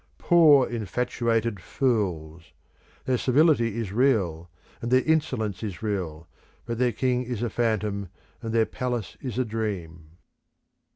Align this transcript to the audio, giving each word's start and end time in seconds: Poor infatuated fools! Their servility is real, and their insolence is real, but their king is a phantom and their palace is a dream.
Poor 0.17 0.67
infatuated 0.67 1.59
fools! 1.59 2.53
Their 3.05 3.19
servility 3.19 3.77
is 3.77 3.91
real, 3.91 4.49
and 4.81 4.89
their 4.89 5.03
insolence 5.03 5.61
is 5.61 5.83
real, 5.83 6.27
but 6.65 6.79
their 6.79 6.91
king 6.91 7.21
is 7.21 7.43
a 7.43 7.51
phantom 7.51 8.09
and 8.41 8.51
their 8.51 8.65
palace 8.65 9.15
is 9.21 9.37
a 9.37 9.45
dream. 9.45 10.17